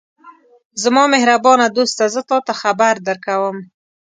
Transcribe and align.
زما 0.83 1.03
مهربانه 1.13 1.65
دوسته! 1.77 2.03
زه 2.13 2.21
تاته 2.29 2.53
خبر 2.61 2.93
درکوم. 3.07 3.57